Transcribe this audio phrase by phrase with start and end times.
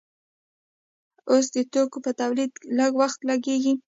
[1.31, 3.73] اوس د توکو په تولید لږ وخت لګیږي.